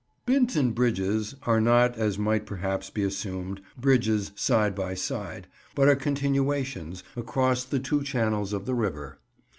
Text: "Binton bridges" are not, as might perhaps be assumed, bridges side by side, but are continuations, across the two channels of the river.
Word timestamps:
"Binton 0.25 0.71
bridges" 0.71 1.35
are 1.43 1.61
not, 1.61 1.95
as 1.95 2.17
might 2.17 2.47
perhaps 2.47 2.89
be 2.89 3.03
assumed, 3.03 3.61
bridges 3.79 4.31
side 4.33 4.73
by 4.73 4.95
side, 4.95 5.45
but 5.75 5.87
are 5.87 5.95
continuations, 5.95 7.03
across 7.15 7.63
the 7.63 7.77
two 7.79 8.01
channels 8.01 8.51
of 8.51 8.65
the 8.65 8.73
river. 8.73 9.19